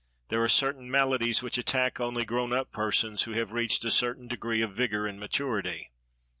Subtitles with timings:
[0.29, 4.27] There are certain maladies which attack only grown up persons who have reached a certain
[4.27, 5.91] degree of vigor and maturity."